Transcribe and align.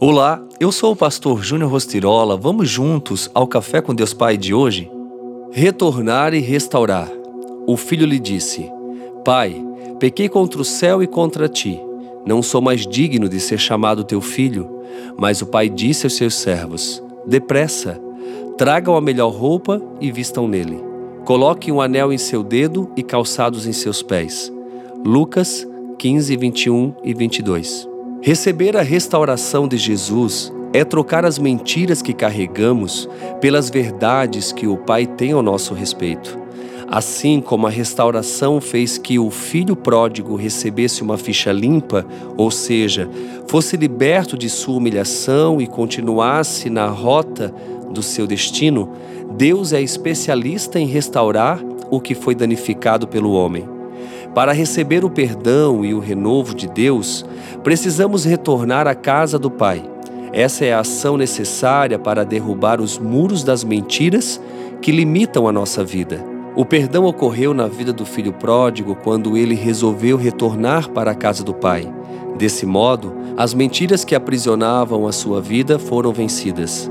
Olá, 0.00 0.40
eu 0.60 0.70
sou 0.70 0.92
o 0.92 0.96
pastor 0.96 1.42
Júnior 1.42 1.72
Rostirola. 1.72 2.36
Vamos 2.36 2.70
juntos 2.70 3.28
ao 3.34 3.48
Café 3.48 3.80
com 3.80 3.92
Deus 3.92 4.14
Pai 4.14 4.36
de 4.36 4.54
hoje? 4.54 4.88
Retornar 5.50 6.34
e 6.34 6.38
restaurar. 6.38 7.10
O 7.66 7.76
filho 7.76 8.06
lhe 8.06 8.20
disse: 8.20 8.70
Pai, 9.24 9.60
pequei 9.98 10.28
contra 10.28 10.60
o 10.62 10.64
céu 10.64 11.02
e 11.02 11.06
contra 11.08 11.48
ti. 11.48 11.80
Não 12.24 12.44
sou 12.44 12.60
mais 12.60 12.86
digno 12.86 13.28
de 13.28 13.40
ser 13.40 13.58
chamado 13.58 14.04
teu 14.04 14.20
filho. 14.20 14.70
Mas 15.18 15.42
o 15.42 15.46
pai 15.46 15.68
disse 15.68 16.06
aos 16.06 16.14
seus 16.14 16.36
servos: 16.36 17.02
Depressa, 17.26 18.00
tragam 18.56 18.94
a 18.94 19.00
melhor 19.00 19.32
roupa 19.32 19.82
e 20.00 20.12
vistam 20.12 20.46
nele. 20.46 20.80
Coloquem 21.24 21.74
um 21.74 21.80
anel 21.80 22.12
em 22.12 22.18
seu 22.18 22.44
dedo 22.44 22.88
e 22.96 23.02
calçados 23.02 23.66
em 23.66 23.72
seus 23.72 24.00
pés. 24.00 24.52
Lucas 25.04 25.66
15, 25.98 26.36
21 26.36 26.94
e 27.02 27.12
22. 27.12 27.87
Receber 28.20 28.76
a 28.76 28.82
restauração 28.82 29.68
de 29.68 29.76
Jesus 29.76 30.52
é 30.72 30.84
trocar 30.84 31.24
as 31.24 31.38
mentiras 31.38 32.02
que 32.02 32.12
carregamos 32.12 33.08
pelas 33.40 33.70
verdades 33.70 34.50
que 34.50 34.66
o 34.66 34.76
Pai 34.76 35.06
tem 35.06 35.32
ao 35.32 35.42
nosso 35.42 35.72
respeito. 35.72 36.36
Assim 36.90 37.40
como 37.40 37.66
a 37.66 37.70
restauração 37.70 38.60
fez 38.60 38.98
que 38.98 39.18
o 39.18 39.30
filho 39.30 39.76
pródigo 39.76 40.34
recebesse 40.34 41.00
uma 41.00 41.16
ficha 41.16 41.52
limpa, 41.52 42.04
ou 42.36 42.50
seja, 42.50 43.08
fosse 43.46 43.76
liberto 43.76 44.36
de 44.36 44.50
sua 44.50 44.76
humilhação 44.76 45.60
e 45.60 45.66
continuasse 45.66 46.68
na 46.68 46.88
rota 46.88 47.54
do 47.90 48.02
seu 48.02 48.26
destino, 48.26 48.90
Deus 49.36 49.72
é 49.72 49.80
especialista 49.80 50.80
em 50.80 50.86
restaurar 50.86 51.62
o 51.88 52.00
que 52.00 52.14
foi 52.14 52.34
danificado 52.34 53.06
pelo 53.06 53.32
homem. 53.32 53.78
Para 54.34 54.52
receber 54.52 55.04
o 55.04 55.10
perdão 55.10 55.84
e 55.84 55.92
o 55.92 55.98
renovo 55.98 56.54
de 56.54 56.68
Deus, 56.68 57.24
precisamos 57.68 58.24
retornar 58.24 58.86
à 58.86 58.94
casa 58.94 59.38
do 59.38 59.50
Pai. 59.50 59.84
Essa 60.32 60.64
é 60.64 60.72
a 60.72 60.80
ação 60.80 61.18
necessária 61.18 61.98
para 61.98 62.24
derrubar 62.24 62.80
os 62.80 62.96
muros 62.96 63.44
das 63.44 63.62
mentiras 63.62 64.40
que 64.80 64.90
limitam 64.90 65.46
a 65.46 65.52
nossa 65.52 65.84
vida. 65.84 66.24
O 66.56 66.64
perdão 66.64 67.04
ocorreu 67.04 67.52
na 67.52 67.66
vida 67.66 67.92
do 67.92 68.06
filho 68.06 68.32
pródigo 68.32 68.96
quando 68.96 69.36
ele 69.36 69.54
resolveu 69.54 70.16
retornar 70.16 70.88
para 70.88 71.10
a 71.10 71.14
casa 71.14 71.44
do 71.44 71.52
Pai. 71.52 71.86
Desse 72.38 72.64
modo, 72.64 73.12
as 73.36 73.52
mentiras 73.52 74.02
que 74.02 74.14
aprisionavam 74.14 75.06
a 75.06 75.12
sua 75.12 75.38
vida 75.38 75.78
foram 75.78 76.10
vencidas. 76.10 76.90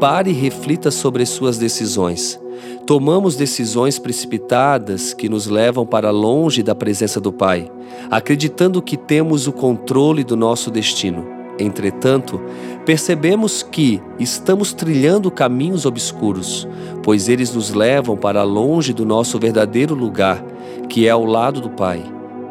Pare 0.00 0.30
e 0.30 0.32
reflita 0.32 0.90
sobre 0.90 1.26
suas 1.26 1.58
decisões. 1.58 2.40
Tomamos 2.86 3.36
decisões 3.36 3.98
precipitadas 3.98 5.12
que 5.12 5.28
nos 5.28 5.46
levam 5.46 5.84
para 5.84 6.10
longe 6.10 6.62
da 6.62 6.74
presença 6.74 7.20
do 7.20 7.30
Pai, 7.30 7.70
acreditando 8.10 8.80
que 8.80 8.96
temos 8.96 9.46
o 9.46 9.52
controle 9.52 10.24
do 10.24 10.38
nosso 10.38 10.70
destino. 10.70 11.26
Entretanto, 11.58 12.40
percebemos 12.86 13.62
que 13.62 14.00
estamos 14.18 14.72
trilhando 14.72 15.30
caminhos 15.30 15.84
obscuros, 15.84 16.66
pois 17.02 17.28
eles 17.28 17.54
nos 17.54 17.74
levam 17.74 18.16
para 18.16 18.42
longe 18.42 18.94
do 18.94 19.04
nosso 19.04 19.38
verdadeiro 19.38 19.94
lugar, 19.94 20.42
que 20.88 21.06
é 21.06 21.10
ao 21.10 21.26
lado 21.26 21.60
do 21.60 21.68
Pai. 21.68 22.02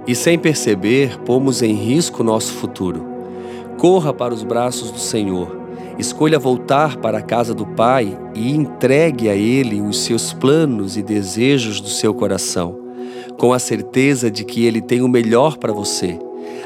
E 0.06 0.14
sem 0.14 0.38
perceber, 0.38 1.18
pomos 1.22 1.64
em 1.64 1.74
risco 1.74 2.24
nosso 2.24 2.54
futuro. 2.54 3.08
Corra 3.80 4.14
para 4.14 4.36
os 4.36 4.44
braços 4.44 4.92
do 4.92 5.00
Senhor 5.00 5.60
Escolha 6.00 6.40
voltar 6.40 6.96
para 6.96 7.18
a 7.18 7.22
casa 7.22 7.54
do 7.54 7.68
Pai 7.68 8.18
e 8.34 8.56
entregue 8.56 9.28
a 9.28 9.36
Ele 9.36 9.82
os 9.82 10.00
seus 10.00 10.32
planos 10.32 10.96
e 10.96 11.04
desejos 11.04 11.82
do 11.82 11.90
seu 11.90 12.14
coração, 12.14 12.80
com 13.38 13.52
a 13.52 13.60
certeza 13.60 14.32
de 14.32 14.46
que 14.46 14.64
Ele 14.64 14.80
tem 14.80 15.02
o 15.02 15.10
melhor 15.10 15.58
para 15.58 15.74
você. 15.74 16.18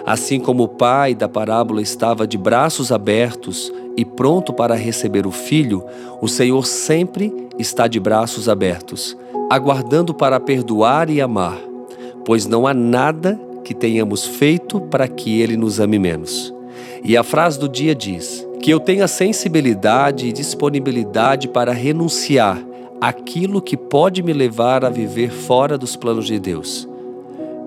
Assim 0.06 0.40
como 0.40 0.64
o 0.64 0.68
pai 0.68 1.16
da 1.16 1.28
parábola 1.28 1.82
estava 1.82 2.28
de 2.28 2.38
braços 2.38 2.92
abertos 2.92 3.74
e 3.98 4.06
pronto 4.06 4.54
para 4.54 4.76
receber 4.76 5.26
o 5.26 5.32
filho, 5.32 5.84
o 6.22 6.28
Senhor 6.28 6.68
sempre 6.68 7.34
está 7.58 7.88
de 7.88 8.00
braços 8.00 8.48
abertos, 8.48 9.18
aguardando 9.50 10.14
para 10.14 10.40
perdoar 10.40 11.10
e 11.10 11.20
amar, 11.20 11.58
pois 12.24 12.46
não 12.46 12.68
há 12.68 12.74
nada 12.74 13.40
que 13.64 13.74
tenhamos 13.74 14.28
feito 14.28 14.80
para 14.80 15.08
que 15.08 15.42
Ele 15.42 15.58
nos 15.58 15.80
ame 15.80 15.98
menos. 15.98 16.54
E 17.04 17.18
a 17.18 17.24
frase 17.24 17.60
do 17.60 17.68
dia 17.68 17.96
diz: 17.96 18.46
que 18.64 18.72
eu 18.72 18.80
tenha 18.80 19.10
sensibilidade 19.10 20.26
e 20.26 20.32
disponibilidade 20.32 21.50
para 21.50 21.74
renunciar 21.74 22.66
aquilo 23.02 23.62
que 23.62 23.76
pode 23.76 24.24
me 24.24 24.32
levar 24.32 24.86
a 24.86 24.90
viver 24.90 25.32
fora 25.32 25.78
dos 25.78 25.98
planos 25.98 26.26
de 26.26 26.40
Deus. 26.40 26.88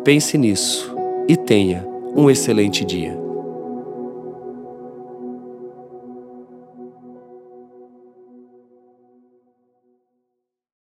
Pense 0.03 0.39
nisso 0.39 0.97
e 1.29 1.37
tenha 1.37 1.87
um 2.17 2.31
excelente 2.31 2.83
dia. 2.83 3.26